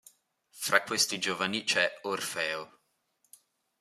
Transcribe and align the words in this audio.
Fra 0.49 0.81
questi 0.81 1.19
giovani 1.19 1.63
c'è 1.63 1.99
Orfeo. 2.05 2.79